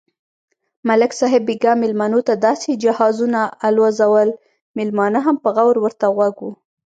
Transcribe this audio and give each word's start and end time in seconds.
ملک 0.87 1.11
صاحب 1.19 1.41
بیگا 1.47 1.71
مېلمنوته 1.81 2.33
داسې 2.47 2.69
جهازونه 2.83 3.39
الوزول، 3.67 4.29
مېلمانه 4.77 5.19
هم 5.27 5.35
په 5.43 5.49
غور 5.55 5.75
ورته 5.81 6.05
غوږ 6.15 6.35
و. 6.43 6.45